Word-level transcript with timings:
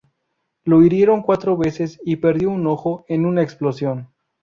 Lo 0.63 0.81
hirieron 0.81 1.21
cuatro 1.21 1.55
veces 1.57 1.99
y 2.03 2.15
perdió 2.15 2.49
un 2.49 2.65
ojo 2.65 3.05
en 3.07 3.27
una 3.27 3.43
explosión. 3.43 4.07